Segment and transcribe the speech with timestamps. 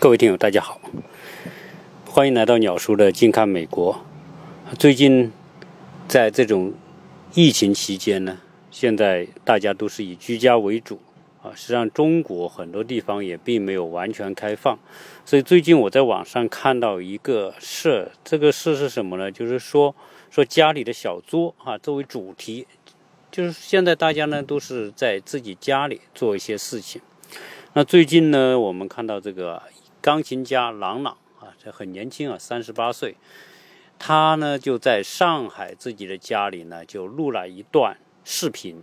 [0.00, 0.80] 各位听友，大家好，
[2.06, 4.02] 欢迎来到鸟叔的近看美国。
[4.78, 5.30] 最近
[6.08, 6.72] 在这种
[7.34, 8.38] 疫情期间呢，
[8.70, 10.98] 现在大家都是以居家为主
[11.42, 11.52] 啊。
[11.54, 14.78] 实际上，中国很多地方也并没有完全开放，
[15.26, 19.30] 所以最近我在网上看到一个事，这个事是什么呢？
[19.30, 19.94] 就是说
[20.30, 22.66] 说家里的小桌啊，作为主题，
[23.30, 27.02] 就是现在大家呢都是在自己家里做一些事情。
[27.74, 29.62] 那最近呢，我们看到这个。
[30.02, 33.16] 钢琴家郎朗啊，这很年轻啊，三十八岁。
[33.98, 38.82] 他呢就在上海自己的家里呢，就录了一段视频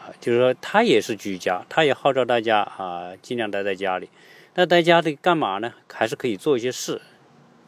[0.00, 4.10] 啊，就是说他也是居家，他也号召大家啊，尽量待在家里。
[4.54, 5.74] 那待家里干嘛呢？
[5.92, 7.00] 还是可以做一些事。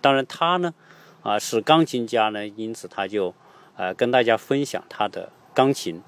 [0.00, 0.74] 当然他呢
[1.22, 3.32] 啊是钢琴家呢，因此他就
[3.76, 6.02] 呃跟大家分享他的钢琴。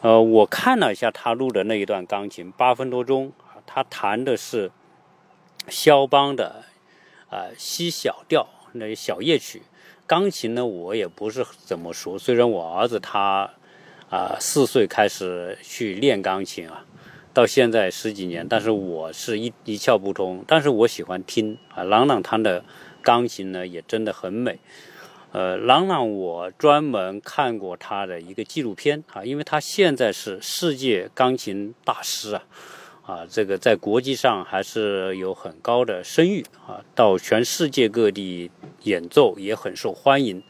[0.00, 3.32] 呃，我看了一下他录的那一段钢琴，八分多钟，
[3.64, 4.72] 他弹的是。
[5.70, 6.64] 肖邦的
[7.30, 9.62] 啊西小调那小夜曲，
[10.06, 12.18] 钢琴呢我也不是怎么熟。
[12.18, 13.50] 虽然我儿子他
[14.10, 16.84] 啊四岁开始去练钢琴啊，
[17.32, 20.44] 到现在十几年，但是我是一一窍不通。
[20.46, 22.64] 但是我喜欢听啊，朗朗弹的
[23.02, 24.58] 钢琴呢也真的很美。
[25.32, 32.44] 呃，朗朗我专门看过他的一个纪录片啊，因为他现在是世界钢琴大师啊。
[33.08, 38.50] 啊，这个在国际上还是有很高的声誉啊，到全世界各地
[38.82, 40.42] 演奏也很受欢迎。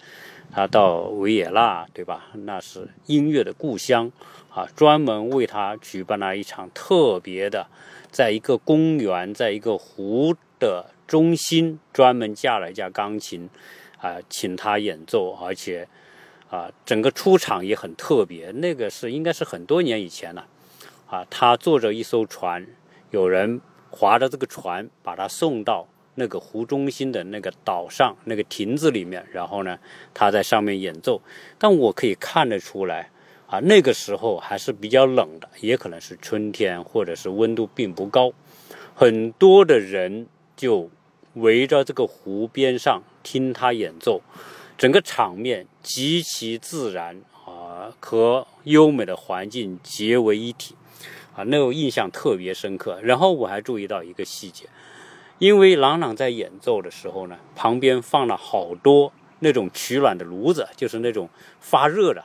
[0.50, 2.30] 他到维也纳，对吧？
[2.32, 4.10] 那是音乐的故乡
[4.52, 7.68] 啊，专门为他举办了一场特别的，
[8.10, 13.48] 在一个公园，在一个湖的中心，专门架了一架钢琴
[14.00, 15.86] 啊，请他演奏，而且
[16.50, 18.50] 啊，整个出场也很特别。
[18.50, 20.44] 那个是应该是很多年以前了。
[21.08, 22.66] 啊他坐着一艘船，
[23.10, 29.78] 有人划着这个船，把他送到那个湖中心的那个岛上那个亭子里面，然后呢，
[30.12, 31.22] 他在上面演奏。
[31.58, 33.10] 但我可以看得出来，
[33.46, 38.32] 啊，那个时候还是比较冷的，也可能是春天，或者是温度并不高，
[38.94, 40.90] 很多的人就
[41.34, 44.20] 围着这个湖边上听他演奏，
[44.76, 50.74] 整个场面极其自然啊，和优美的环境结为一体。
[51.38, 53.00] 啊，那个印象特别深刻。
[53.00, 54.66] 然后我还注意到一个细节，
[55.38, 62.24] 因为朗朗在演奏的时候呢，旁边放了好多那种取暖的炉子，就是那种发热的，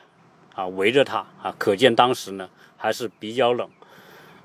[0.56, 3.69] 啊，围着他啊，可见当时呢还是比较冷。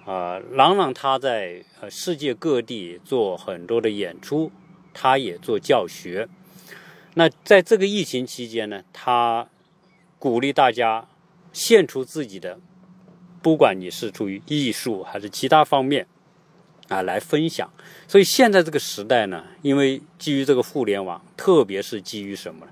[0.05, 4.53] 啊，朗朗他在呃世界各地做很多的演出，
[4.93, 6.29] 他也做教学。
[7.15, 9.49] 那在这个疫情期间呢，他
[10.19, 11.09] 鼓励大家
[11.55, 12.61] 献出自己的。
[13.41, 16.07] 不管你是出于艺术还是其他方面，
[16.89, 17.71] 啊，来分享。
[18.07, 22.67] 所以现在这个时代呢，因为基于这个互联网，特别是基于什么？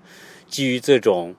[0.49, 1.34] 基于这种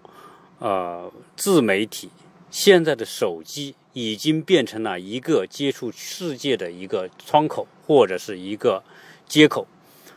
[0.60, 2.10] 呃自媒体，
[2.50, 8.84] 现在的手机已经变成了一个接触世界的一个窗口或者是一个
[9.28, 9.68] 接口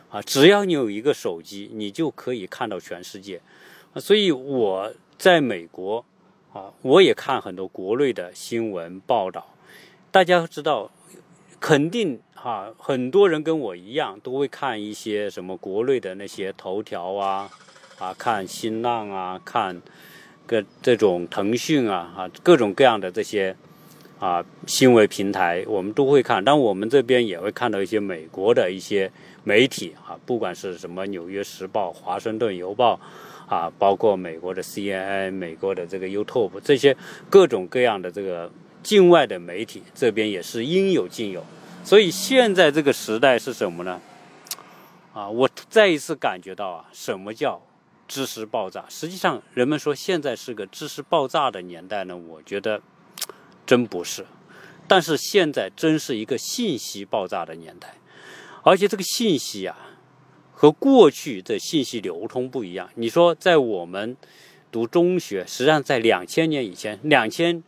[0.09, 0.21] 啊。
[0.21, 3.41] 只要你有一个手机，你就可以看到全世界。
[3.93, 6.05] 啊所以我在美国。
[6.53, 9.47] 啊，我也看很多国内的新闻报道，
[10.11, 10.91] 大家知道，
[11.61, 17.49] 肯定哈，很多人跟我一样都会看一些什么国内的那些头条啊，
[17.99, 19.81] 啊，看新浪啊，看
[20.45, 23.55] 各这种腾讯啊，啊，各种各样的这些
[24.19, 26.43] 啊新闻平台，我们都会看。
[26.43, 29.09] 但我们这边也会看到一些美国的一些
[29.45, 32.95] 媒体啊，不管是什么《纽约时报》《华盛顿邮报》。
[33.51, 36.95] 啊，包括美国的 CNN、美国的这个 YouTube 这些
[37.29, 38.49] 各种各样的这个
[38.81, 41.45] 境外的媒体，这边也是应有尽有。
[41.83, 43.99] 所以现在这个时代是什么呢？
[45.13, 47.61] 啊，我再一次感觉到啊，什么叫
[48.07, 48.85] 知识爆炸？
[48.87, 52.81] 实际上，人们说现在是个知识爆炸的年代呢，我觉得
[53.65, 54.25] 真不是。
[54.87, 57.95] 但是现在真是一个信息爆炸的年代，
[58.63, 59.77] 而且这个信息啊。
[60.61, 62.87] 和过去的信息流通不一样。
[62.93, 64.15] 你说，在我们
[64.71, 67.63] 读中学，实际上在两千年以前，两千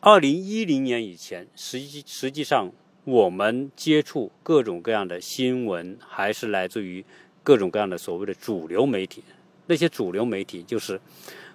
[0.00, 2.72] 二零一零年以前，实际实际上
[3.04, 7.04] 我们接触各种各样的新闻，还是来自于
[7.42, 9.22] 各种各样的所谓的主流媒体。
[9.66, 10.98] 那些主流媒体就是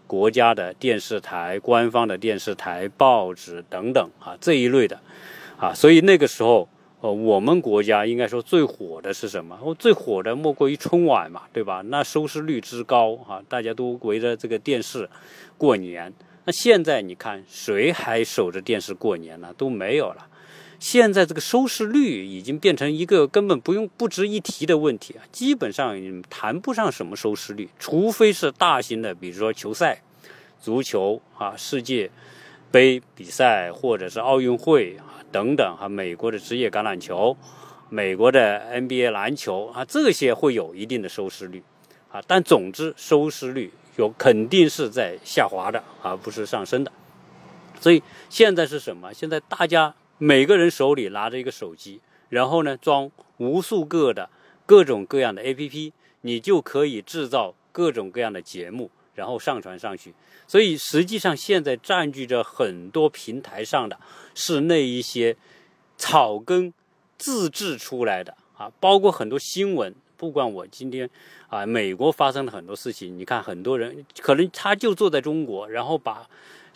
[0.06, 5.02] 国家的电视台、官方的电视台、报纸等等啊这一类的
[5.58, 5.74] 啊。
[5.74, 6.70] 所以那个时候。
[7.00, 9.76] 呃，我们国家应该说最火的是什么？
[9.78, 11.84] 最火的莫过于春晚嘛，对吧？
[11.86, 15.08] 那收视率之高啊，大家都围着这个电视
[15.60, 16.12] 过年。
[16.46, 19.54] 那现在你看，谁还守着电视过年呢？
[19.56, 20.28] 都没有了。
[20.80, 25.96] 现在这个收视率已经变成一个根本不用不值一提的问题啊，基本上
[26.30, 30.02] 谈不上什么收视率，除非是大型的，比如说球赛、
[30.60, 32.10] 足球啊、世界
[32.72, 37.36] 杯比赛，或者是奥运会啊等等哈，美国的职业橄榄球、
[37.90, 41.64] 美国的 NBA 篮球啊，这些会有一定的收视率
[42.12, 46.92] 啊，但总之收视率有肯定是在下滑的，而不是上升的。
[47.80, 49.14] 所以现在是什么？
[49.14, 49.96] 现在大家。
[50.20, 54.32] 每个人手里拿着一个手机，然后呢装无数个的
[54.66, 55.92] 各种各样的 APP，
[56.22, 60.14] 你就可以制造各种各样的节目，然后上传上去。
[60.48, 64.00] 所以实际上现在占据着很多平台上的
[64.34, 65.36] 是那一些
[65.98, 66.74] 草根
[67.18, 69.94] 自制出来的啊，包括很多新闻。
[70.16, 71.10] 不管我今天
[71.50, 76.30] 啊，美国发生了很多事情，你看很多人可能他就坐在中国，然后把。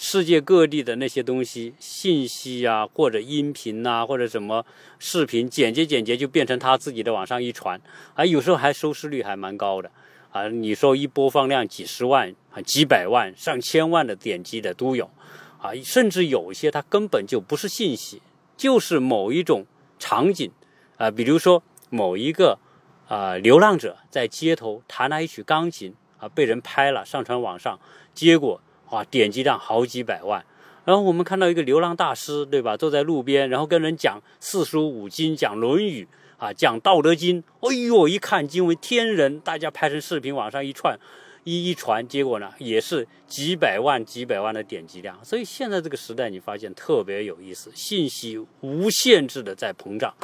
[0.04, 4.66] 世界各地的那些东西、信息啊，或者音频呐，或者什么
[4.98, 7.80] 视频，剪辑剪辑就变成他自己的往上一传，
[8.16, 9.92] 啊，有时候还收视率还蛮高的，
[10.32, 15.10] 啊，你说一播放量几十万、啊几百万、上千万的点击的都有，
[15.60, 18.22] 啊，甚至有一些它根本就不是信息，
[18.58, 19.66] 就是某一种
[20.00, 20.52] 场景，
[20.98, 22.58] 啊，比如说某一个
[23.08, 27.80] 啊流浪者在街头弹了一曲钢琴，啊，被人拍了上传网上，
[28.14, 28.62] 结果。
[28.92, 30.44] 啊，点击量好几百万，
[30.84, 32.76] 然后我们看到一个流浪大师，对吧？
[32.76, 36.04] 坐在路边，然后跟人讲四书五经，讲《论语》
[36.42, 37.44] 啊，讲《道德经》。
[37.60, 41.00] 哎呦，一看惊为天人，大家拍成视频往上一串，
[41.44, 45.24] 一一传，结果呢，也是几百万、几百万的点击量。
[45.24, 50.16] 所以现在这个时代，你发现特别有意思，信息无限制的在膨胀，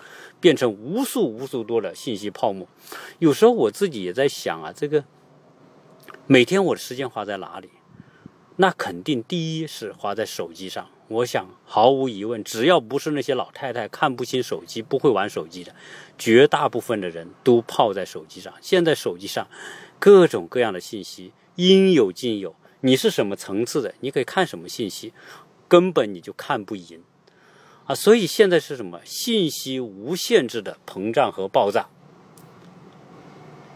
[0.41, 2.67] 变成无数无数多的信息泡沫。
[3.19, 5.03] 有时候我自己也在想啊，这个
[6.25, 7.69] 每天我的时间花在哪里？
[8.55, 10.89] 那肯定第一是花在手机上。
[11.09, 15.73] 我想毫无疑问，只要不是那些老太太看不清手机、不会玩手机的，
[16.17, 18.53] 绝大部分的人都泡在手机上。
[18.61, 19.47] 现在手机上
[19.99, 25.13] 各种各样的信息应有尽有，你是什么层次的，你可以看什么信息，
[25.67, 27.01] 根本你就看不赢
[27.85, 27.95] 啊！
[27.95, 29.01] 所以现在是什么？
[29.05, 31.87] 信息无限制的膨胀和爆炸，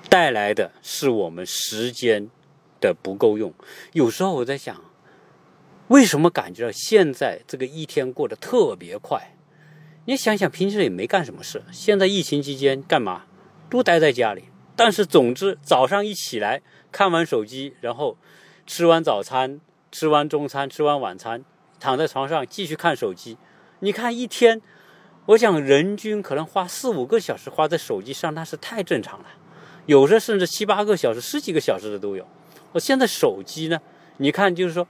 [0.09, 2.29] 带来的是我们时间。
[2.81, 3.53] 的不够用，
[3.93, 4.83] 有时候我在想，
[5.89, 9.35] 为什么感觉到现在这个一天过得特别快？
[10.05, 13.23] 你想想，平时也没干什么事，现在疫情期间干嘛？
[13.69, 14.45] 都待在家里。
[14.75, 18.17] 但是总之，早上一起来，看完手机，然后
[18.65, 19.61] 吃完早餐，
[19.91, 21.45] 吃完中餐，吃完晚餐，
[21.79, 23.37] 躺在床上继续看手机。
[23.81, 24.59] 你看一天，
[25.27, 29.25] 我想人均可能花四五个小时花在手机上，那是太正常了。
[29.85, 32.27] 有的甚至七八个小时、十几个小时的都有。
[32.71, 33.79] 我现在手机呢？
[34.17, 34.87] 你看，就是说，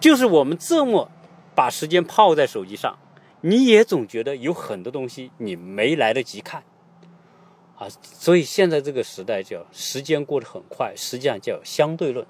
[0.00, 1.10] 就是我们这么
[1.54, 2.98] 把时间泡在手机上，
[3.40, 6.64] 你也总觉得有很多东西你没来得及看
[7.76, 7.88] 啊。
[8.02, 12.26] 所以现在这个时代叫时间过得很快，实际上叫相对论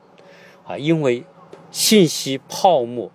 [0.66, 1.24] 啊，因为
[1.70, 3.10] 信息泡沫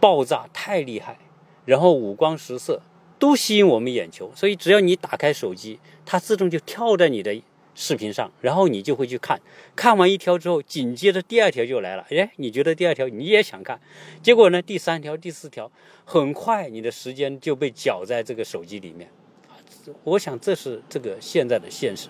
[0.00, 1.18] 爆炸太厉害，
[1.64, 2.82] 然后五光十色
[3.18, 7.40] 都吸引我们眼球，所以只要你打开手机，它自动就跳在你的。
[7.74, 9.40] 视频上，然后你就会去看，
[9.74, 12.06] 看完一条之后，紧接着第二条就来了。
[12.10, 13.80] 哎，你觉得第二条你也想看，
[14.22, 15.70] 结果呢，第三条、第四条，
[16.04, 19.08] 很快你的时间就被搅在这个手机里面。
[19.48, 19.56] 啊，
[20.04, 22.08] 我想这是这个现在的现实，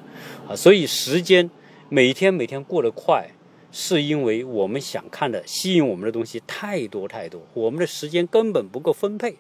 [0.49, 1.49] 啊，所以时间
[1.89, 3.31] 每天每天过得快，
[3.71, 9.37] 是因为我们想看的、吸引我们的东西太多太多，我们的时间根本不够分配，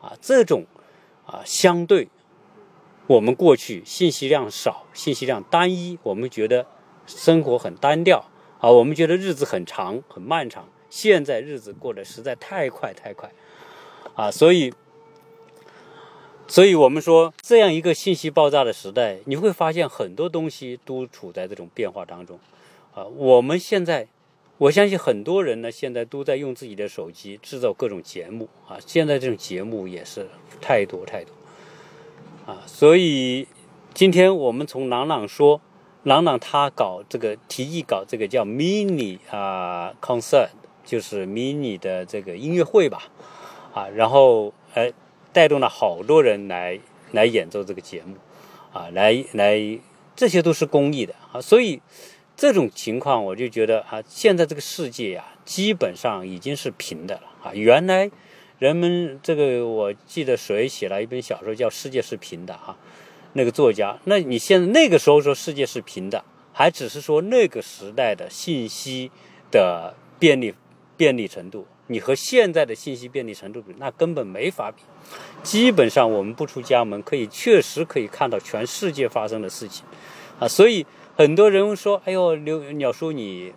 [0.00, 0.64] 啊，这种
[1.26, 2.08] 啊相对。
[3.08, 6.66] 我们过去信息量少，信息量单一，我们觉得
[7.06, 8.26] 生活很单调
[8.60, 10.68] 啊，我们觉得日子很长很漫长。
[10.90, 13.30] 现在日子过得实在太快太快
[14.14, 14.74] 啊，所以，
[16.46, 22.38] 所以我们说这样一个信息爆炸的时代，你会发现很多东西都处在这种变化当中
[22.94, 23.04] 啊。
[23.04, 24.06] 我们现在，
[24.58, 28.76] 我相信很多人呢，现在都在用自己的手机制造各种节目啊。
[28.86, 30.26] 现在这种节目也是
[30.60, 31.37] 太多太多。
[32.48, 33.46] 啊，所以
[33.92, 35.60] 今天我们从朗朗说，
[36.02, 40.48] 朗朗他搞这个提议搞这个叫 mini 啊 concert，
[40.82, 43.02] 就是 mini 的这个音乐会吧，
[43.74, 44.90] 啊，然后哎
[45.30, 46.80] 带动了好多人来
[47.12, 48.16] 来演奏这个节目，
[48.72, 49.78] 啊，来来
[50.16, 51.82] 这些都是公益的啊，所以
[52.34, 58.10] 这种情况我就觉得啊，现在这个世界呀，基本上已经是平的了啊，原来。
[58.58, 62.76] 人们这个，我记得谁写了一本小说叫《世界是平的》啊？
[63.34, 69.12] 那个作家，那你现在那个时候说世界是平的，还只是说那个时代的信息
[69.52, 70.52] 的便利
[70.96, 74.82] 便利程度，你和现在的信息便利程度比，那根本没法比。
[75.44, 79.84] 基本上我们不出家门，可以确实可以看到全世界发生的事情，
[80.40, 80.84] 啊，所以
[81.14, 83.52] 很多人说：“哎呦，刘鸟叔你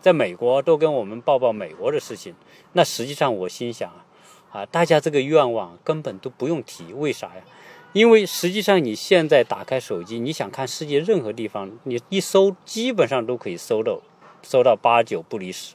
[0.00, 2.34] 在美国都跟我们报报美国的事情。”
[2.72, 4.04] 那实际上我心想啊，
[4.50, 7.42] 啊，大家这个愿望根本都不用提，为啥呀？
[7.92, 14.00] 因为实际上你现在打开手机，你想看世界任何地方，你一搜基本上都可以搜到，
[14.42, 15.74] 搜到八九不离十。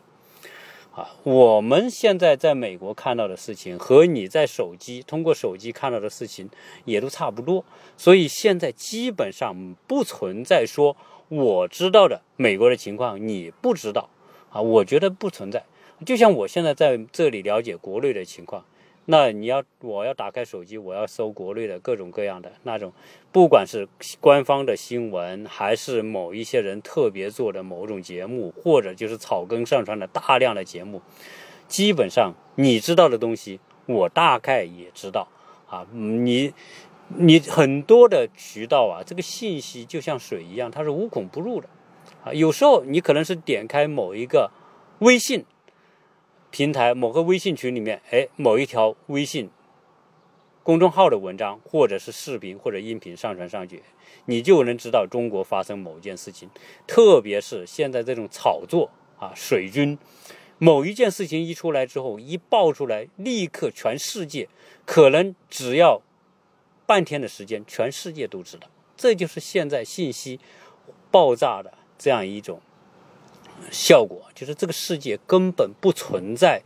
[0.96, 6.48] 啊，我们现在在美国看到的事情和你在手机通过手机看到的事情
[6.86, 7.66] 也都差不多，
[7.98, 10.96] 所以现在基本上不存在说
[11.30, 14.08] 我知道的美国的情况你不知道
[14.52, 15.66] 啊，我觉得不存在。
[16.04, 18.66] 就像我现在在这里了解国内的情况。
[19.06, 22.94] 那你要，我要打开手机，我要搜国内的各种各样的那种，
[23.34, 23.86] 不管是
[24.22, 31.02] 官方的新闻，还是某一些人特别做的某种节目，或者就是草根上传的大量的节目，
[31.68, 35.28] 基本上你知道的东西，我大概也知道
[35.68, 35.86] 啊。
[35.92, 36.54] 你
[37.18, 41.68] 你很多的渠道啊，这个信息就像水一样，它是无孔不入的
[42.24, 42.32] 啊。
[42.32, 44.50] 有时候你可能是点开某一个
[45.00, 45.44] 微信。
[46.54, 49.50] 平台某个微信群里面，哎，某一条微信
[50.62, 53.82] 公众号的文章，或者是视频或者音频上传上去，
[54.26, 56.48] 你就能知道中国发生某件事情。
[56.86, 59.98] 特别是现在这种炒作啊，水军，
[60.60, 64.48] 某一件事情一出来之后，一爆出来，立刻全世界
[64.86, 66.04] 可能只要
[66.86, 68.68] 半天的时间，全世界都知道。
[68.96, 70.40] 这就是现在信息
[71.10, 72.62] 爆炸的这样一种。
[73.72, 76.62] 效果就是这个世界根本不存在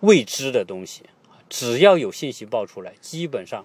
[0.00, 1.02] 未知的东西
[1.48, 3.64] 只要有信息爆出来，基本上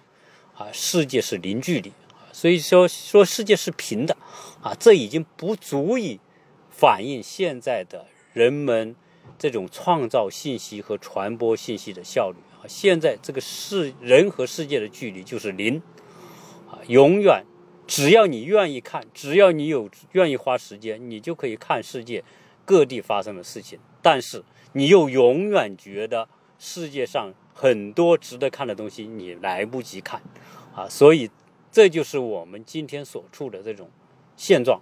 [0.54, 1.92] 啊，世界是零距离
[2.32, 4.16] 所以说说世界是平的
[4.62, 6.20] 啊，这已经不足以
[6.70, 8.94] 反映现在的人们
[9.38, 12.68] 这种创造信息和传播信息的效率啊。
[12.68, 15.82] 现在这个世人和世界的距离就是零
[16.70, 17.44] 啊，永远
[17.86, 22.22] 只要你愿意看，只要你有愿意花时间，你就可以看世界。
[22.70, 30.22] 各地发生的事情，但是你又永远觉得世界上很多值得看的东西你来不及看，
[30.72, 31.28] 啊，所以
[31.72, 33.90] 这就是我们今天所处的这种
[34.36, 34.80] 现状，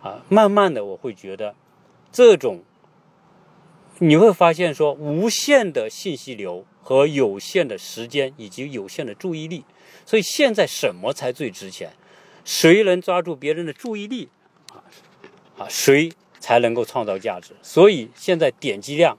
[0.00, 1.54] 啊，慢慢的我会觉得
[2.10, 2.64] 这种
[3.98, 9.66] 你会发现说无限的信息流和有限的时间以及有限的注意力，
[10.06, 11.92] 所以现在什么才最值钱？
[12.42, 14.30] 谁能抓住别人的注意力
[14.72, 14.80] 啊？
[15.58, 16.10] 啊，谁？
[16.40, 19.18] 才能够创造价值，所以现在点击量，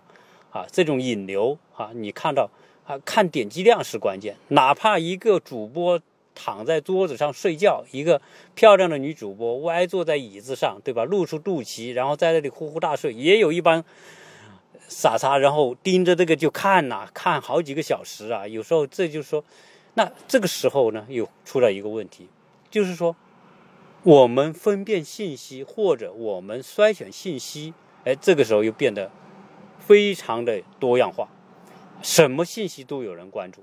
[0.51, 2.49] 啊，这种引流啊，你看到
[2.85, 4.35] 啊，看点击量是关键。
[4.49, 5.99] 哪怕一个主播
[6.33, 8.21] 躺在桌子上睡觉，一个
[8.55, 11.03] 漂亮的女主播歪坐在椅子上，对吧？
[11.03, 13.83] 露出肚脐，然后在那里呼呼大睡，也有一帮
[14.87, 18.47] 傻叉，然后盯着这个就看呐，看好几个小时啊。
[18.47, 19.43] 有时候这就是说，
[19.95, 22.27] 那这个时候呢，又出了一个问题，
[22.71, 23.15] 就是说。
[24.03, 27.73] 我们分辨信息，或者我们筛选信息，
[28.05, 29.11] 哎，这个时候又变得
[29.77, 31.27] 非常的多样化，
[32.01, 33.61] 什么信息都有人关注，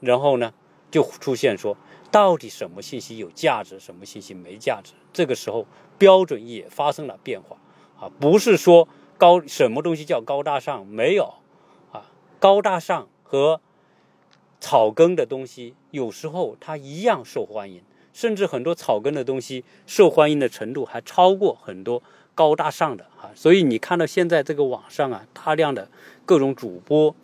[0.00, 0.52] 然后呢，
[0.90, 1.76] 就出现说，
[2.10, 4.92] 到底什么信息有价值，什么信息没价值？
[5.12, 5.66] 这个时候
[5.98, 7.56] 标准也发生了变化，
[8.00, 11.34] 啊，不是说高什么东西叫高大上，没有，
[11.92, 13.60] 啊，高大上和
[14.58, 17.84] 草根的东西，有时候它一样受欢迎。
[18.14, 22.02] 甚至很多草根的东西受欢迎的程度还超过很多
[22.34, 25.90] 高大上的啊，所以你看到现在这个网上啊，大量的
[26.24, 27.14] 各种主播，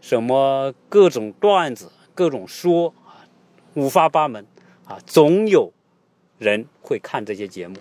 [0.00, 3.26] 什么各种段子、各种说啊，
[3.74, 4.46] 五花八门
[4.86, 5.72] 啊，总有
[6.38, 7.76] 人会看这些节目。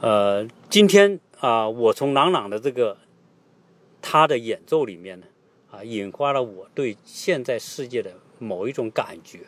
[0.00, 2.98] 呃，今天啊，我从朗朗的这个
[4.02, 5.26] 他的演奏里面呢，
[5.70, 9.40] 啊，引发了我对现在世界的某一种感觉。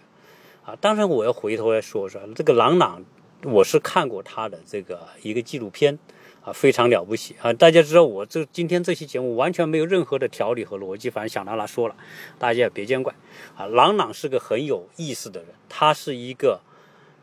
[0.65, 3.05] 啊，当然我要回头来说说这个郎朗，
[3.43, 5.99] 我是看过他的这个一个纪录片，
[6.45, 7.53] 啊，非常了不起啊！
[7.53, 11.97] 大家知道我这今天这期节目完全没有任何的条理和逻辑，反正想到哪说了，
[12.39, 13.13] 大家也别见怪
[13.57, 13.67] 啊。
[13.67, 16.61] 郎朗是个很有意思的人，他是一个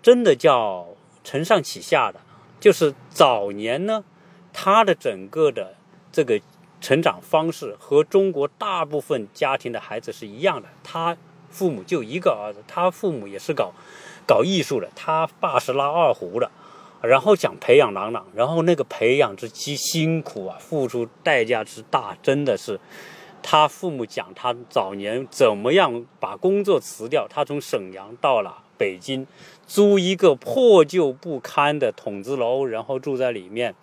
[0.01, 0.89] 真的叫
[1.24, 2.19] 承上启下的，
[2.60, 4.03] 就是早年呢，
[4.51, 5.75] 他的整个的
[6.12, 6.41] 这个
[6.81, 11.15] 成长方式和中国大部分家庭的孩子是一样的，他。
[11.49, 13.73] 父母就一个儿子，他父母也是搞
[14.25, 16.49] 搞艺术的，他爸是拉二胡的，
[17.01, 22.79] 然后想培养朗朗，然后那个培养之极辛苦啊，付出代价之大，真的是
[23.41, 29.25] 他父母讲他早年怎么样把工作辞掉，他从沈阳到了北京，
[29.65, 33.73] 租一个破旧不堪的筒子楼，然后住在里面，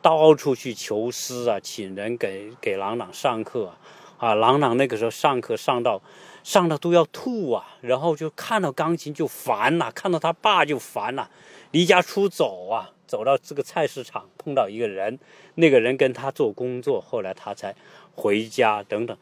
[0.00, 3.78] 到处去求师啊，请人给给朗朗上课啊。
[4.18, 6.02] 啊，郎朗那个时候上课上到
[6.42, 11.28] 上到都要吐啊，然后就看到钢琴就烦呐，看到他爸就烦呐，
[11.70, 15.18] 离家出走啊，走到这个菜市场碰到一个人，
[15.56, 17.74] 那个人跟他做工作，后来他才
[18.14, 19.16] 回家等等，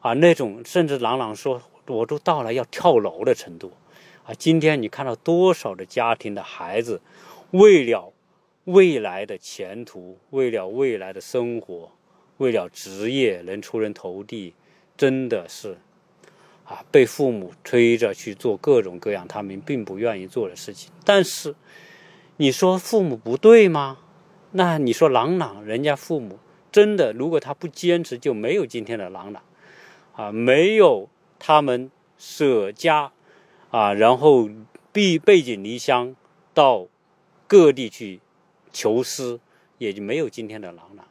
[0.00, 3.72] 啊，那种甚至朗朗说，我都到了要跳楼的程度，
[4.24, 7.00] 啊，今天你看到多少的家庭的孩子，
[7.52, 8.12] 为了
[8.64, 11.90] 未来的前途，为了未来的生活。
[12.38, 14.54] 为了职业能出人头地，
[14.96, 15.78] 真的是
[16.64, 20.90] 啊，被父母推着去做各种各样他们并不愿意做的事情。
[21.04, 21.54] 但是
[22.38, 23.98] 你说父母不对吗？
[24.52, 26.38] 那你说朗朗，人家父母
[26.72, 29.42] 真的，如果他不坚持，就没有今天的朗朗
[30.14, 33.12] 啊，没有他们舍家
[33.70, 34.48] 啊，然后
[34.92, 36.16] 背背井离乡
[36.54, 36.86] 到
[37.46, 38.20] 各地去
[38.72, 39.38] 求师，
[39.78, 41.06] 也就没有今天的朗朗。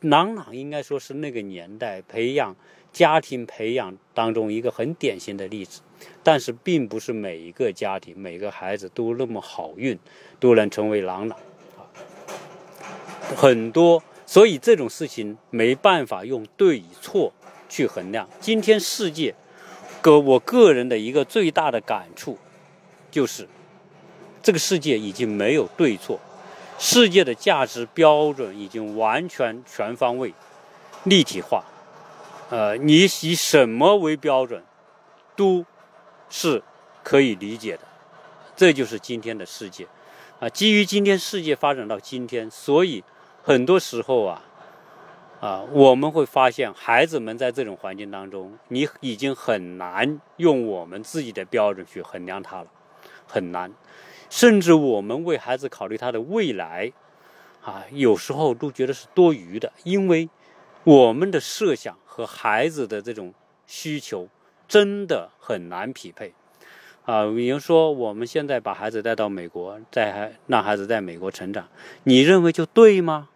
[0.00, 2.56] 朗朗应该说是那个年代培养
[2.94, 5.80] 家庭培养当中一个很典型的例子，
[6.22, 9.98] 但是并不是每一个家庭每个孩子都那么好运，
[10.38, 11.36] 都能成为朗朗。
[13.36, 17.32] 很多，所以这种事情没办法用对与错
[17.68, 18.28] 去衡量。
[18.40, 19.34] 今天世界，
[20.00, 22.38] 个我个人的一个最大的感触，
[23.10, 23.48] 就是
[24.40, 26.20] 这个世界已经没有对错。
[26.78, 30.32] 世界的价值标准已经完全全方位
[31.04, 31.64] 立体化，
[32.50, 34.62] 呃，你以什么为标准，
[35.34, 35.64] 都
[36.28, 36.62] 是
[37.02, 37.82] 可以理解的。
[38.54, 39.88] 这就是今天的世界，
[40.38, 43.02] 啊，基于今天世界发展到今天，所以
[43.42, 44.42] 很多时候啊，
[45.40, 52.66] 啊，我们会发现孩子们在这种环境当中，你已经很难用我们自己的标准去衡量他了，
[53.26, 53.72] 很难。
[54.30, 56.92] 甚至我们为孩子考虑他的未来，
[57.62, 60.28] 啊，有时候都觉得是多余的，因为
[60.84, 63.34] 我们的设想和孩子的这种
[63.66, 64.28] 需求
[64.68, 66.32] 真的很难匹配。
[67.04, 71.68] 啊，比如说我们现在把孩子带到美国，在让孩子在美国成长，
[72.04, 73.28] 你认为就对吗？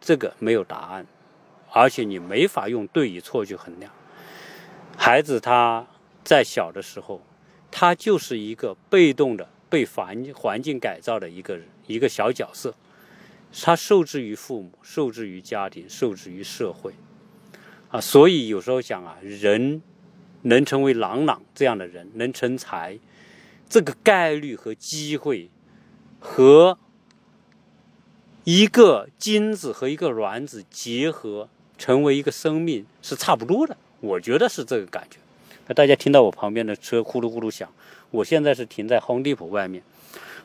[0.00, 1.06] 这个没有答案，
[1.70, 3.92] 而且你没法用对与错去衡量。
[4.96, 5.86] 孩子他
[6.22, 7.20] 在小的时候，
[7.70, 9.48] 他就是一个被动的。
[9.72, 12.74] 被环环境改造的一个一个小角色，
[13.60, 16.92] 他受制于父母，受制于家庭，受制于社会，
[17.90, 19.82] 啊，所以有时候讲啊，人
[20.42, 22.98] 能成为朗朗这样的人，能成才，
[23.68, 25.50] 这个概率和机会，
[26.18, 26.78] 和
[28.44, 35.18] 一个精子和一个卵子结合成为一个生命是差不多的，我觉得是这个感觉。
[35.68, 37.68] 那大家听到我旁边的车呼噜呼噜响。
[38.10, 39.82] 我现在是停在亨利浦外面，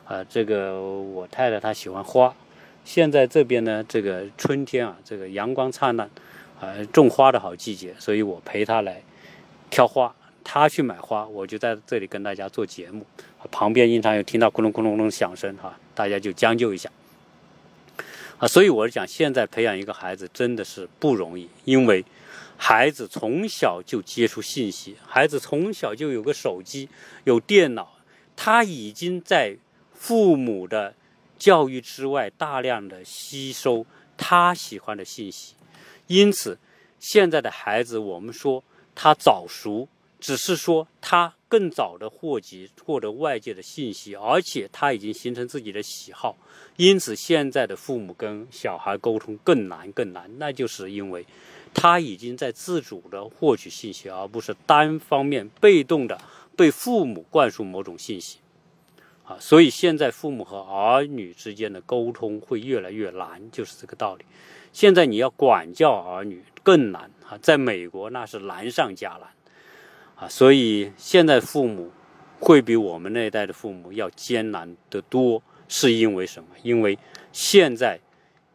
[0.06, 2.34] 啊，这个我太太她喜欢花，
[2.88, 6.08] 现在这边呢，这个春天啊，这个阳光灿烂，
[6.58, 9.02] 啊，种花的好季节，所以我陪他来
[9.68, 13.04] 挑花，他去买花，我就在这里跟大家做节目，
[13.50, 16.90] 旁边经常有听到咕隆咕隆隆响声哈，大家就将就一下，
[18.38, 22.02] 啊，所以我是讲现在培养一个孩子真的是不容易，因为。
[22.60, 26.88] 孩子从小就接触信息，孩子从小就有个手机、
[27.22, 27.88] 有电脑，
[28.34, 29.56] 他已经在
[29.94, 30.92] 父母的
[31.38, 35.54] 教育之外大量的吸收他喜欢的信息。
[36.06, 36.58] 因此，
[36.98, 46.36] 现在的孩子，我们说他早熟，只是说他更早的获及获得外界的信息，而且他已经形成自己的喜好。
[46.76, 51.24] 因此，现在的父母跟小孩沟通更难更难，那就是因为。
[51.74, 56.18] 他已经在自主的获取信息，而不是单方面被动的
[56.56, 58.38] 被父母灌输某种信息，
[59.28, 64.24] 啊，所以现在父母和儿女之间的沟通会越来越难，就是这个道理。
[64.72, 69.28] 现在你要管教儿女更难啊，在美国那是难上加难，
[70.16, 71.92] 啊，所以现在父母
[72.40, 76.48] 会比我们那一代的父母要艰难得多，是因为什么？
[76.62, 76.98] 因为
[77.30, 78.00] 现在。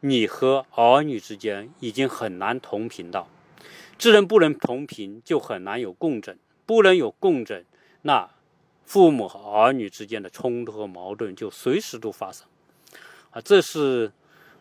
[0.05, 3.29] 你和儿女之间已经很难同频道，
[3.97, 7.63] 既然不能同频，就很难有共振，不能有共振，
[8.01, 8.29] 那
[8.85, 12.45] 父母和儿女之间的冲突和矛盾就随时都发生。
[13.31, 14.11] 啊，这是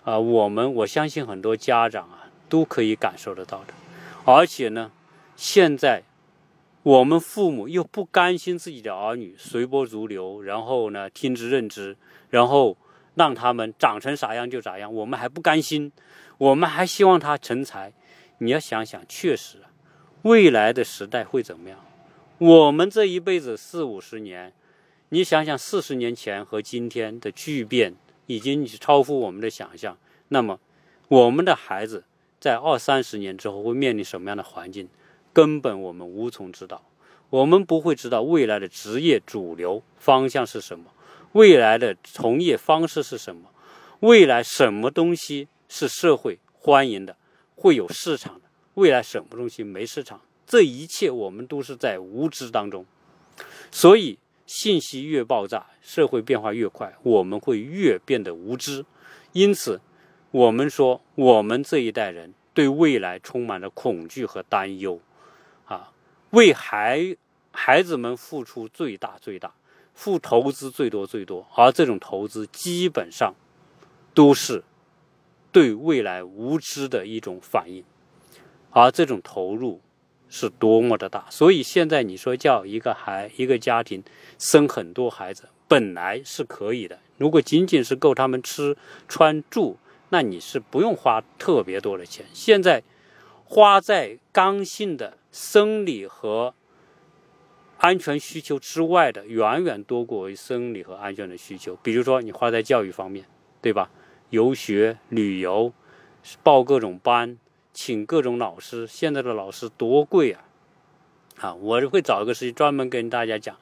[0.05, 3.75] 啊，我们我相信很多家长啊都可以感受得到的。
[4.25, 4.91] 而且呢，
[5.37, 6.03] 现在
[6.83, 11.97] 我们父母又不甘心自己的儿女随波逐流，然后呢听之任之，
[12.31, 12.77] 然后。
[13.15, 15.93] 让他们长成啥样就咋样，我们还不甘心，
[16.39, 17.93] 我们还希望他成才。
[18.39, 19.59] 你要想想，确实，
[20.23, 21.79] 未来的时代会怎么样？
[22.43, 24.53] 我们这一辈子四五十年，
[25.11, 27.95] 你想想四十年前和今天的巨变，
[28.27, 29.97] 已经超乎我们的想象。
[30.27, 30.59] 那么，
[31.07, 32.03] 我们的孩子
[32.41, 34.89] 在二三十年之后会面临什么样的环境，
[35.33, 36.83] 根本我们无从知道。
[37.31, 40.87] 我们不会知道未来的职业主流方向是什么，
[41.35, 43.53] 未来的从业方式是什么，
[44.01, 47.17] 未来什么东西是社会欢迎的，
[47.55, 52.85] 会有市场的，未来什么东西没市场，这一切我们都是在无知当中。
[53.71, 58.85] 所以，信息越爆炸，社会变化越快，我们会越变得无知。
[59.33, 59.81] 因此，
[60.31, 65.01] 我们说，我们这一代人对未来充满了恐惧和担忧，
[65.65, 65.93] 啊，
[66.31, 67.17] 为孩
[67.51, 69.55] 孩子们付出最大最大，
[69.95, 73.35] 付投资最多最多，而这种投资基本上
[74.13, 74.63] 都是
[75.51, 77.83] 对未来无知的一种反应，
[78.71, 79.81] 而这种投入。
[80.35, 84.03] 是多么的大，所以现在你说叫一个孩一个家庭
[84.39, 86.99] 生很多孩子，本来是可以的。
[87.19, 88.75] 如果仅仅是够他们吃
[89.07, 89.77] 穿住，
[90.09, 92.25] 那你是不用花特别多的钱。
[92.33, 92.83] 现在
[93.45, 96.55] 花在刚性的生理和
[97.77, 101.79] 安全需求之外的，远远多过于生理和安全的需求。
[101.83, 103.27] 比如说你花在教育方面，
[103.61, 103.91] 对吧？
[104.31, 105.75] 游学、旅游，
[106.43, 107.37] 报各种班。
[107.73, 110.45] 请各种老师，现在的老师多贵啊！
[111.41, 113.57] 啊，我会找一个时间专门跟大家讲。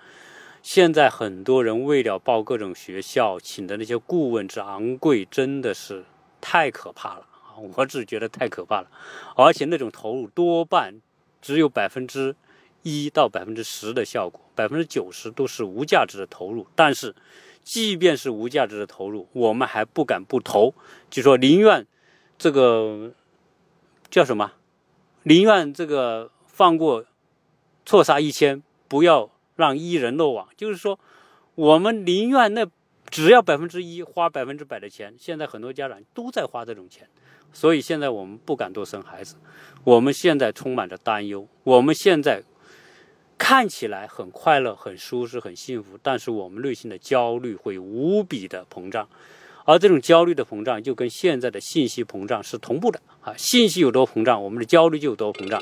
[0.63, 6.05] 现在很多人为了报各种学校，请的那些顾问之昂贵，真的是
[6.41, 7.57] 太可怕了啊！
[7.77, 8.91] 我只觉得太可怕了，
[9.37, 11.01] 而且那种投入多半
[11.41, 12.35] 只有百分之
[12.83, 16.67] 一到百分之十的效果，百分之九十都是无价值的投入。
[16.75, 17.15] 但是，
[17.63, 20.75] 即便是无价值的投入，我们还不敢不投，
[21.09, 21.87] 就说宁愿
[22.37, 23.13] 这个。
[24.11, 24.53] 叫什么？
[25.23, 27.05] 宁愿这个放过
[27.87, 30.49] 错杀一千，不要让一人漏网。
[30.57, 30.99] 就是说，
[31.55, 32.67] 我们宁愿那
[33.09, 35.15] 只要百分之一花百分之百的钱。
[35.19, 37.09] 现在很多家长都在花这种钱，
[37.53, 39.37] 所以现在我们不敢多生孩子。
[39.85, 41.47] 我们现在充满着担忧。
[41.63, 42.43] 我们现在
[43.39, 49.09] 看起来很快乐、很舒适、很幸福，但是我们内心的焦虑会无比的膨胀。
[49.65, 53.35] 而这种焦虑的膨胀，就跟现在的信息膨胀是同步的啊！
[53.37, 55.61] 信息有多膨胀，我们的焦虑就有多膨胀。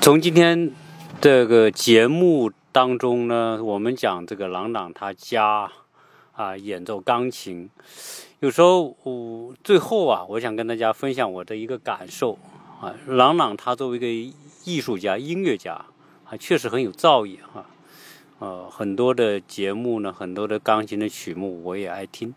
[0.00, 0.72] 从今天
[1.20, 5.70] 这个节目当中呢，我们讲这个朗朗他家
[6.32, 7.70] 啊演奏钢琴，
[8.40, 12.38] 有时候我最后啊，我想跟大家分享我的一个感受
[12.80, 15.84] 啊，朗朗他作为一个艺术家、音乐家
[16.24, 17.64] 啊，确实很有造诣哈。
[18.40, 22.34] 呃，很多的节目呢，很多的钢琴的曲目我也爱听，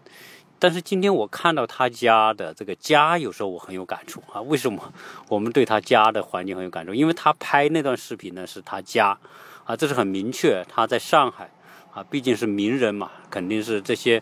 [0.59, 4.39] 但是今天我看到他家的这个家，有时候我很有感触啊。
[4.41, 4.93] 为什么
[5.27, 6.93] 我们对他家的环境很有感触？
[6.93, 9.17] 因为他拍那段视频呢是他家，
[9.65, 10.63] 啊，这是很明确。
[10.69, 11.49] 他在上海，
[11.91, 14.21] 啊，毕竟是名人嘛，肯定是这些，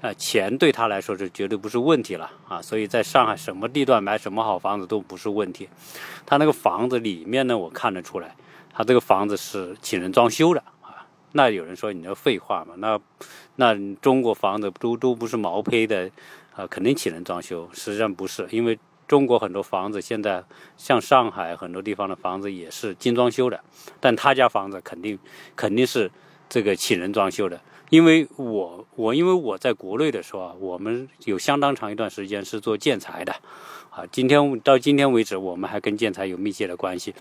[0.00, 2.62] 呃，钱对他来说是绝对不是问题了啊。
[2.62, 5.68] 所以在上海什么地段买什么好房子都不是问题。
[6.24, 8.34] 他那个房子里面呢，我看得出来，
[8.72, 10.62] 他这个房子是请人装修的。
[11.36, 12.74] 那有人说你这废话嘛？
[12.78, 12.98] 那
[13.56, 16.10] 那中国房子都都不是毛坯的，
[16.54, 17.68] 啊，肯定请人装修。
[17.74, 20.42] 实际上不是，因为中国很多房子现在
[20.78, 23.60] 像上海很多地方的房子也是精装修的，
[24.00, 25.18] 但他家房子肯定
[25.54, 26.10] 肯定是
[26.48, 27.60] 这个请人装修的。
[27.90, 33.32] 因为我我因为我在国内的时候啊，我们有相当长一段时间是做建材的，
[33.90, 37.14] 啊，今天到今天为止，我们还跟建材有密切的关系。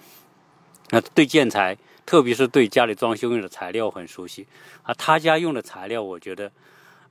[0.92, 1.78] 那对建材。
[2.06, 4.48] 特别是对家里装修用的材料很熟悉
[4.84, 6.52] 啊，他家用的材料，我觉得，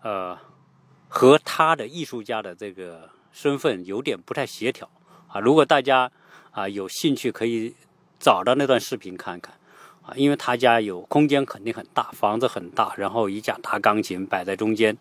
[0.02, 0.38] 呃，
[1.08, 4.88] 和他的艺术家的这个身份有点不太协调
[5.26, 5.40] 啊。
[5.40, 6.08] 如果大家
[6.52, 7.74] 啊有兴趣，可以
[8.20, 9.52] 找到那段视频看看
[10.02, 14.96] 啊，因为他家有空间肯定很大，房子很大，然后一架大钢琴摆在中间，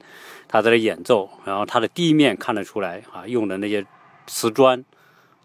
[0.48, 3.86] 他在那演奏，然后他的地面看得出来啊，用的那些
[4.26, 4.84] 瓷砖，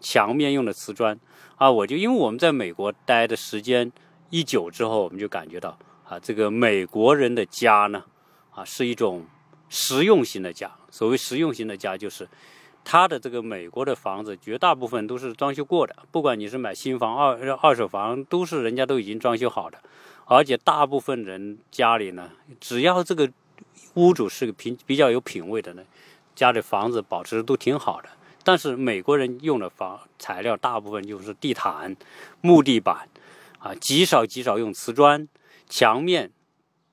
[0.01, 1.19] 墙面用的瓷砖
[1.57, 3.91] 啊，我就因为我们在美国待的时间。
[4.29, 8.03] 一久之后，我们就感觉到啊，这个美国人的家呢，
[8.51, 9.25] 啊，是一种
[9.69, 10.71] 实用型的家。
[10.91, 12.27] 所谓实用型的家，就是
[12.83, 15.95] 他的这个美国的房子，绝大部分都是装修过的。
[16.11, 19.79] 不管你是买新房、二二手房，都是人家都已经装修好的。
[20.25, 23.29] 而且大部分人家里呢，只要这个
[23.95, 25.83] 屋主是个品比较有品位的呢，
[26.35, 28.09] 家里房子保持都挺好的。
[28.43, 31.95] 但是美国人用的房材料，大部分就是地毯、
[32.41, 33.07] 木地板。
[33.59, 35.27] 啊，极少极少用瓷砖，
[35.67, 36.31] 墙面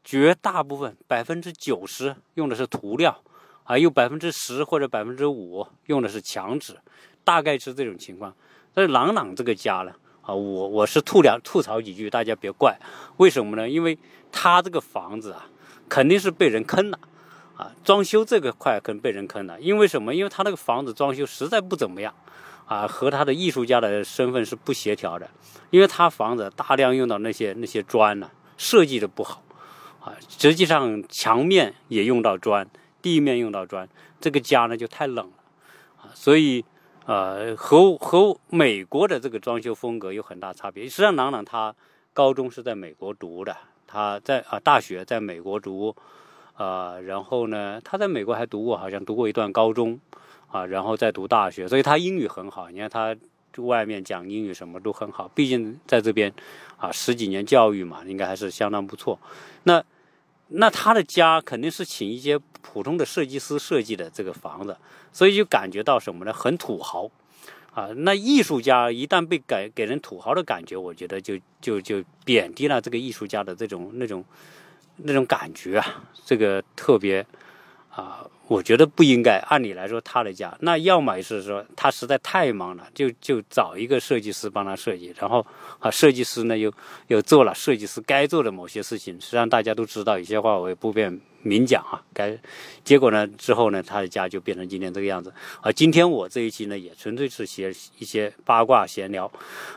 [0.04, 3.22] 绝大部分百分之九十用的是涂料，
[3.64, 6.76] 啊，有百分之十或者百分之五用的是墙纸，
[7.24, 8.34] 大概是这种情况。
[8.74, 12.78] 但是朗朗这个家呢，啊，我我是吐两吐槽几句，大家别怪。
[13.16, 13.68] 为什么呢？
[13.68, 13.98] 因为
[14.30, 15.48] 他这个房子啊，
[15.88, 16.98] 肯定是被人坑了，
[17.56, 20.14] 啊，装修这个块可能被人坑了，因为什么？
[20.14, 22.12] 因为他那个房子装修实在不怎么样，
[22.66, 25.30] 啊，和他的艺术家的身份是不协调的，
[25.70, 29.42] 因为他房子大量用到那些那些砖呢，设计的不好，
[30.00, 32.68] 啊，实际上墙面也用到砖，
[33.00, 33.88] 地面用到砖，
[34.20, 35.32] 这个家呢就太冷了，
[36.02, 36.64] 啊，所以
[37.06, 40.84] 呃和和美国的这个装修风格有很大差别。
[40.84, 41.74] 实际上，朗朗他
[42.12, 45.94] 高中是在美国读的，他在啊大学在美国读。
[46.58, 50.00] 啊，然后呢，他在美国还读过，好像读过一段高中，
[50.48, 52.70] 啊，然后再读大学，所以他英语很好。
[52.70, 53.16] 你看他
[53.58, 56.32] 外面讲英语什么都很好，毕竟在这边
[56.76, 59.18] 啊十几年教育嘛，应该还是相当不错。
[59.64, 59.82] 那
[60.48, 64.76] 那他的家肯定是请一些普通的设计师设计的这个房子，
[65.12, 66.32] 所以就感觉到什么呢？
[66.32, 67.10] 很土豪
[67.72, 67.88] 啊。
[67.96, 74.24] 那艺术家一旦被给给人土豪的感觉，我觉得就就就贬低了这个艺术家的这种那种。
[74.98, 77.20] 那种感觉啊，这个特别
[77.90, 79.38] 啊，我觉得不应该。
[79.48, 85.44] 按理来说，他的家那要么是说他实在太忙了，就就找一个设计师帮他设计，然后
[85.78, 86.72] 啊，设计师呢又
[87.08, 89.14] 又做了设计师该做的某些事情。
[89.20, 92.02] 实际上大家都知道，有些话我也不便明讲啊。
[92.12, 92.38] 该
[92.84, 95.32] 结果呢之后呢，他的家就变成今天这个样子。
[95.60, 99.30] 啊，今天我这一期呢也纯粹是写一些八卦闲聊，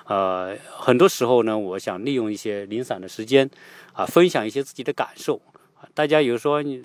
[0.05, 3.49] 呃，很多时候呢，我想利用一些零散的时间。
[3.91, 5.41] 啊，分享一些自己的感受
[5.75, 5.83] 啊！
[5.93, 6.81] 大家有说你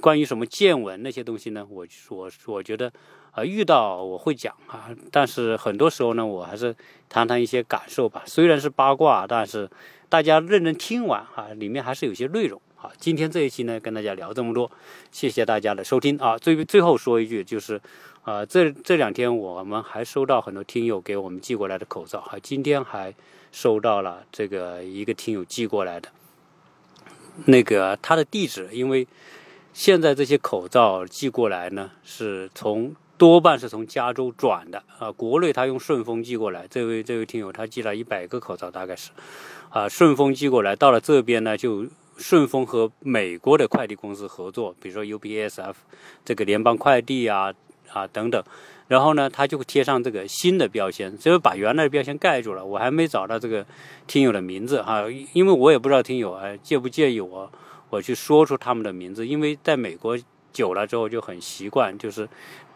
[0.00, 1.66] 关于什么见闻那些东西呢？
[1.68, 2.92] 我我我觉得
[3.32, 6.74] 啊，遇到我会讲啊，但是很多时候呢，我还是
[7.08, 8.22] 谈谈一些感受吧。
[8.26, 9.70] 虽然是八卦，但是
[10.08, 12.90] 大家认真听完啊，里面还是有些内容啊。
[12.98, 14.70] 今天这一期呢，跟大家聊这么多，
[15.10, 16.36] 谢谢大家的收听啊！
[16.38, 17.80] 最最后说一句，就是
[18.22, 23.14] 啊，这这两天我们还收到很多听友给我们寄过来的口罩啊，今天还
[23.52, 26.08] 收到了这个一个听友寄过来的。
[27.44, 29.06] 那个他的地址，因为
[29.76, 35.12] 现在这些口罩寄过来呢，是从多半是从加州转的啊。
[35.12, 39.10] 国内他用顺丰寄过来，这位这位听友他寄了一百个口罩，大概是
[39.68, 41.84] 啊，顺丰寄过来，到了这边呢，就
[42.16, 45.74] 顺丰和美国的快递公司合作，比如说 UPSF、
[46.24, 47.52] 这个联邦快递啊
[47.92, 48.42] 啊等等。
[48.88, 52.64] 然后呢，他就贴上这个新的标签，只有把原来的标签盖住了。
[52.64, 53.66] 我还没找到这个
[54.06, 57.50] 听友的名字哈，因为我也不知道听友哎介不介意我
[57.90, 60.18] 我去说出他们的名字，因为在美国
[60.52, 62.28] 久了之后就很习惯，就是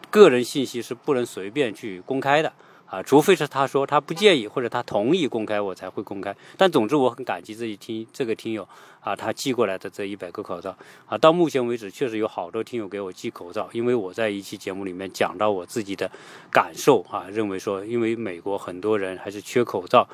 [0.09, 2.51] 个人信息是不能随便去公开的。
[2.91, 6.35] 啊，除非是他说他不介意或者他同意公开，我才会公开。
[6.57, 8.67] 但总之，我很感激这一听这个听友
[8.99, 16.11] 啊，他寄过来的这一百个口罩啊，到目前为止确实有好多听友给我寄口罩，因为我在一期节目里面讲到我自己的
[16.51, 20.05] 感受啊，认为说因为美国很多人还是缺口罩。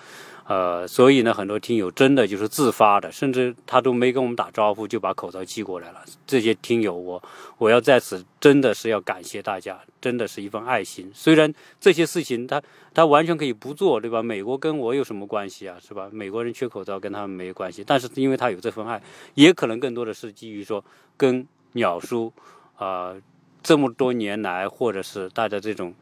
[0.48, 6.02] 呃，所以呢，很多听友真的就是自发的，甚至他都没跟我们打招呼就把口罩寄过来了。
[6.26, 7.22] 这些听友，我
[7.58, 11.12] 我要在此真的是要感谢大家，真的是一份爱心。
[11.14, 14.24] 虽然这些事情他他完全可以不做，对吧？
[14.24, 16.08] 美国跟我有什么关系啊，是吧？
[16.14, 19.02] 美国人缺口罩跟他们没有关系，但是因为他有这份爱，
[19.34, 20.82] 也可能更多的是基于说
[21.18, 22.32] 跟鸟叔
[22.78, 23.14] 啊
[23.62, 25.94] 这么多年来，或者是大家这种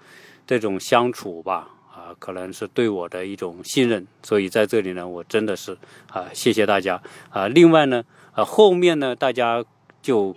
[0.45, 1.71] 这种相处吧。
[2.05, 5.75] 啊，可能是对我的一种信任，所以在这里呢，我真的是
[6.11, 7.47] 啊，谢谢大家啊。
[7.47, 9.65] 另外呢，啊，后面呢，大家
[10.03, 10.35] 就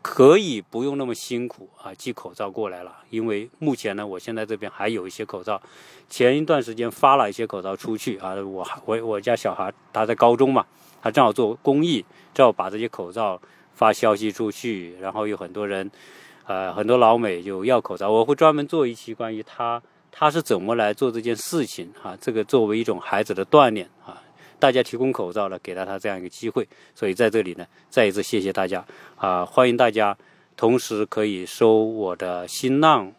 [0.00, 5.60] 可以不用那么辛苦啊，寄口罩过来了，因为目前呢，我现在这边还有一些口罩，
[6.08, 10.64] 前一段时间发了一些口罩出去啊，我我我家小孩他在高中嘛，
[11.02, 13.38] 他正好做公益，正好把这些口罩
[13.74, 15.90] 发消息出去，然后有很多人，
[16.46, 19.82] 呃，很多老美就要口罩，我会专门做一期关于他。
[20.14, 22.16] 他是怎么来做这件事情啊？
[22.20, 24.22] 这个作为一种孩子的锻炼啊，
[24.58, 28.84] 大家提供口罩了，给了他这样一个机会，所以在这里呢，再一次谢谢大家
[29.16, 29.44] 啊！
[29.44, 30.16] 欢迎大家，
[30.54, 33.10] 同时可以收我的新浪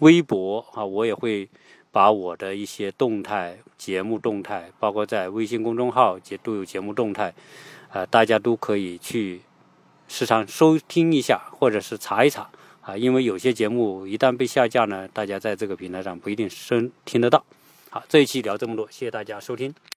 [0.00, 1.48] 微博啊，我也会
[1.92, 7.32] 把我的一些动态、节目动态，包括在微信公众号也都有节目动态
[7.90, 9.40] 啊，大家都可以去
[10.08, 12.50] 时常收听一下，或者是查一查。
[12.84, 17.42] 啊，因为有些节目一旦被下架呢，大家在这个平台上不一定收听得到。
[17.88, 19.74] 好，这一期聊这么多，谢谢大家收听。